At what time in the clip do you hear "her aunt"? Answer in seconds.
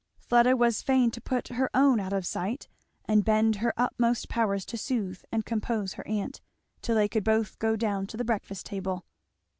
5.93-6.41